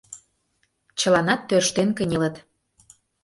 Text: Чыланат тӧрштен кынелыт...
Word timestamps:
Чыланат 0.99 1.41
тӧрштен 1.49 1.89
кынелыт... 1.97 2.35